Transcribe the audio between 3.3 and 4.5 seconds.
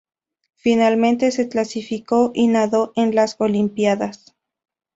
olimpiadas.